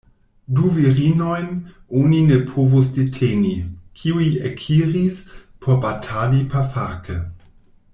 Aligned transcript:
Du 0.59 0.69
virinojn 0.77 1.51
oni 1.99 2.21
ne 2.31 2.39
povus 2.53 2.89
deteni, 2.95 3.53
kiuj 3.99 4.33
ekiris 4.53 5.21
por 5.59 5.81
batali 5.87 6.45
pafarke. 6.55 7.25